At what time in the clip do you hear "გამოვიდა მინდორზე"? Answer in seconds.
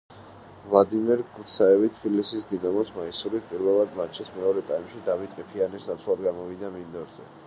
6.29-7.27